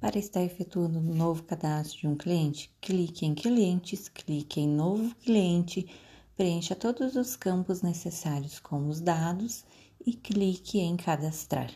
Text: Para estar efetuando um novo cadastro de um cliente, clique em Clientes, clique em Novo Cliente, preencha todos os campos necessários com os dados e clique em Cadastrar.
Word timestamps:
Para 0.00 0.18
estar 0.18 0.42
efetuando 0.42 0.98
um 0.98 1.14
novo 1.14 1.42
cadastro 1.42 2.00
de 2.00 2.08
um 2.08 2.16
cliente, 2.16 2.70
clique 2.80 3.24
em 3.24 3.34
Clientes, 3.34 4.08
clique 4.08 4.60
em 4.60 4.68
Novo 4.68 5.14
Cliente, 5.16 5.86
preencha 6.36 6.76
todos 6.76 7.16
os 7.16 7.34
campos 7.34 7.80
necessários 7.80 8.58
com 8.60 8.88
os 8.88 9.00
dados 9.00 9.64
e 10.04 10.12
clique 10.12 10.78
em 10.78 10.96
Cadastrar. 10.96 11.70